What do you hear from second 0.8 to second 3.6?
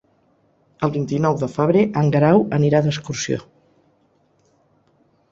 El vint-i-nou de febrer en Guerau anirà d'excursió.